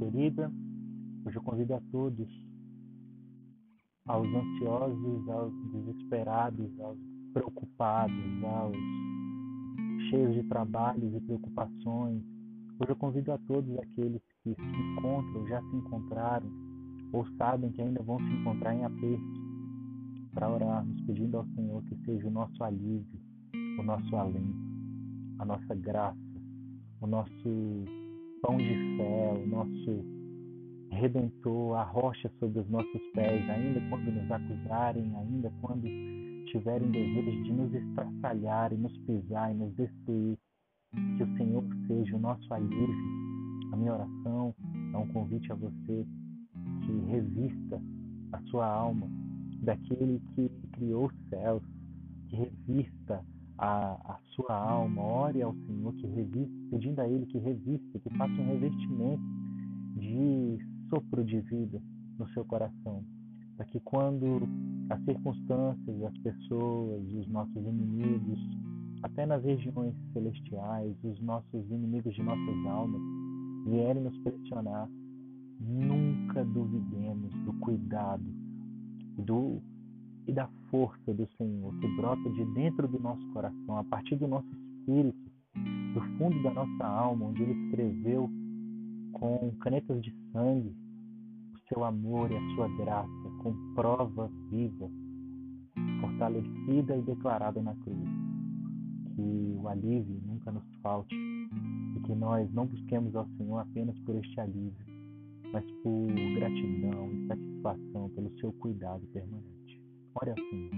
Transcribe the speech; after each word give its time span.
querida. 0.00 0.50
Hoje 1.26 1.36
eu 1.36 1.42
convido 1.42 1.74
a 1.74 1.80
todos, 1.92 2.26
aos 4.06 4.26
ansiosos, 4.26 5.28
aos 5.28 5.52
desesperados, 5.72 6.80
aos 6.80 6.98
preocupados, 7.34 8.44
aos 8.44 8.76
cheios 10.08 10.34
de 10.34 10.42
trabalhos 10.44 11.14
e 11.14 11.20
preocupações. 11.20 12.22
Hoje 12.80 12.90
eu 12.90 12.96
convido 12.96 13.30
a 13.30 13.38
todos 13.46 13.78
aqueles 13.78 14.22
que 14.42 14.54
se 14.54 14.60
encontram, 14.60 15.46
já 15.46 15.60
se 15.60 15.76
encontraram, 15.76 16.50
ou 17.12 17.26
sabem 17.36 17.70
que 17.70 17.82
ainda 17.82 18.02
vão 18.02 18.18
se 18.18 18.32
encontrar 18.32 18.74
em 18.74 18.84
aperto, 18.84 19.40
para 20.32 20.48
orarmos, 20.48 20.98
pedindo 21.02 21.36
ao 21.36 21.46
Senhor 21.48 21.82
que 21.84 21.96
seja 22.06 22.26
o 22.26 22.30
nosso 22.30 22.64
alívio, 22.64 23.20
o 23.78 23.82
nosso 23.82 24.16
alento, 24.16 24.56
a 25.40 25.44
nossa 25.44 25.74
graça, 25.74 26.16
o 27.02 27.06
nosso 27.06 27.84
pão 28.42 28.56
de 28.56 28.96
fé, 28.96 29.32
o 29.32 29.46
nosso 29.46 30.04
redentor, 30.90 31.76
a 31.76 31.84
rocha 31.84 32.30
sobre 32.38 32.60
os 32.60 32.68
nossos 32.68 33.00
pés, 33.14 33.48
ainda 33.48 33.80
quando 33.88 34.10
nos 34.10 34.30
acusarem, 34.30 35.14
ainda 35.16 35.52
quando 35.60 35.88
tiverem 36.46 36.90
desejo 36.90 37.42
de 37.44 37.52
nos 37.52 37.74
estraçalhar 37.74 38.72
e 38.72 38.76
nos 38.76 38.96
pisar 38.98 39.52
e 39.52 39.54
nos 39.54 39.74
destruir, 39.74 40.36
que 41.16 41.22
o 41.22 41.36
Senhor 41.36 41.64
seja 41.86 42.16
o 42.16 42.20
nosso 42.20 42.52
alívio. 42.52 42.94
A 43.72 43.76
minha 43.76 43.94
oração 43.94 44.54
é 44.92 44.96
um 44.96 45.06
convite 45.08 45.50
a 45.52 45.54
você 45.54 46.06
que 46.84 47.10
revista 47.10 47.80
a 48.32 48.40
sua 48.50 48.66
alma 48.66 49.08
daquele 49.62 50.20
que 50.34 50.50
criou 50.72 51.06
os 51.06 51.28
céus, 51.28 51.62
que 52.28 52.36
revista 52.36 53.24
a, 53.60 53.92
a 54.14 54.18
sua 54.34 54.56
alma, 54.56 55.02
ore 55.02 55.42
ao 55.42 55.54
Senhor, 55.54 55.92
que 55.96 56.06
revista, 56.06 56.54
pedindo 56.70 56.98
a 56.98 57.06
Ele 57.06 57.26
que 57.26 57.36
revista, 57.36 57.98
que 57.98 58.08
faça 58.16 58.32
um 58.32 58.46
revestimento 58.46 59.22
de 59.96 60.58
sopro 60.88 61.22
de 61.22 61.40
vida 61.42 61.80
no 62.18 62.26
seu 62.30 62.42
coração, 62.46 63.04
para 63.58 63.66
que 63.66 63.78
quando 63.80 64.48
as 64.88 65.04
circunstâncias, 65.04 66.02
as 66.02 66.18
pessoas, 66.18 67.02
os 67.12 67.28
nossos 67.28 67.54
inimigos, 67.54 68.38
até 69.02 69.26
nas 69.26 69.44
regiões 69.44 69.94
celestiais, 70.14 70.96
os 71.04 71.20
nossos 71.20 71.70
inimigos 71.70 72.14
de 72.14 72.22
nossas 72.22 72.66
almas, 72.66 73.02
vierem 73.66 74.02
nos 74.02 74.16
pressionar, 74.20 74.88
nunca 75.60 76.42
duvidemos 76.46 77.30
do 77.44 77.52
cuidado 77.60 78.24
do 79.18 79.60
e 80.30 80.32
da 80.32 80.48
força 80.70 81.12
do 81.12 81.28
Senhor 81.36 81.74
que 81.80 81.88
brota 81.96 82.30
de 82.30 82.44
dentro 82.54 82.86
do 82.86 83.00
nosso 83.00 83.26
coração, 83.32 83.76
a 83.76 83.84
partir 83.84 84.14
do 84.14 84.28
nosso 84.28 84.46
espírito, 84.48 85.18
do 85.92 86.00
fundo 86.16 86.40
da 86.44 86.52
nossa 86.52 86.86
alma, 86.86 87.26
onde 87.26 87.42
Ele 87.42 87.66
escreveu 87.66 88.30
com 89.12 89.52
canetas 89.60 90.00
de 90.00 90.14
sangue 90.32 90.72
o 91.52 91.58
seu 91.68 91.84
amor 91.84 92.30
e 92.30 92.36
a 92.36 92.54
sua 92.54 92.68
graça, 92.76 93.30
com 93.42 93.74
prova 93.74 94.30
viva, 94.50 94.88
fortalecida 96.00 96.96
e 96.96 97.02
declarada 97.02 97.60
na 97.60 97.74
cruz. 97.74 98.08
Que 99.16 99.56
o 99.60 99.66
alívio 99.66 100.22
nunca 100.26 100.52
nos 100.52 100.64
falte 100.80 101.14
e 101.16 102.00
que 102.06 102.14
nós 102.14 102.50
não 102.52 102.66
busquemos 102.66 103.16
ao 103.16 103.26
Senhor 103.36 103.58
apenas 103.58 103.98
por 104.00 104.14
este 104.14 104.38
alívio, 104.38 104.86
mas 105.52 105.64
por 105.82 106.06
gratidão 106.36 107.10
e 107.12 107.26
satisfação 107.26 108.08
pelo 108.10 108.30
seu 108.38 108.52
cuidado 108.52 109.04
permanente. 109.08 109.60
Ore 110.14 110.32
assim. 110.32 110.70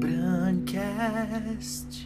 Brandcast. 0.00 2.05